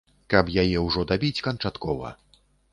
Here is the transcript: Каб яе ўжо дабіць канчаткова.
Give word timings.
Каб 0.33 0.45
яе 0.63 0.79
ўжо 0.87 1.05
дабіць 1.13 1.43
канчаткова. 1.51 2.13